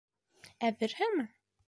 Әҙерһеңме?.. 0.69 1.29